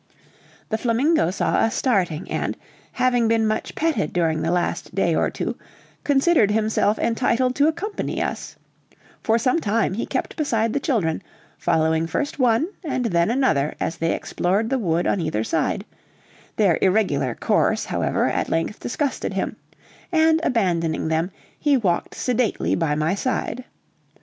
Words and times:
The 0.69 0.79
flamingo 0.79 1.29
saw 1.29 1.49
us 1.49 1.75
starting, 1.75 2.27
and, 2.31 2.57
having 2.93 3.27
been 3.27 3.45
much 3.45 3.75
petted 3.75 4.13
during 4.13 4.41
the 4.41 4.49
last 4.49 4.95
day 4.95 5.13
or 5.13 5.29
two, 5.29 5.55
considered 6.03 6.49
himself 6.49 6.97
entitled 6.97 7.53
to 7.57 7.67
accompany 7.67 8.19
us; 8.19 8.55
for 9.21 9.37
some 9.37 9.59
time 9.59 9.93
he 9.93 10.07
kept 10.07 10.35
beside 10.35 10.73
the 10.73 10.79
children, 10.79 11.21
following 11.59 12.07
first 12.07 12.39
one 12.39 12.67
and 12.83 13.05
then 13.05 13.29
another 13.29 13.75
as 13.79 13.97
they 13.97 14.15
explored 14.15 14.71
the 14.71 14.79
wood 14.79 15.05
on 15.05 15.21
either 15.21 15.43
side; 15.43 15.85
their 16.55 16.79
irregular 16.81 17.35
course, 17.35 17.85
however, 17.85 18.25
at 18.25 18.49
length 18.49 18.79
disgusted 18.79 19.35
him, 19.35 19.55
and, 20.11 20.39
abandoning 20.41 21.09
them, 21.09 21.29
he 21.59 21.77
walked 21.77 22.15
sedately 22.15 22.73
by 22.73 22.95
my 22.95 23.13
side. 23.13 23.65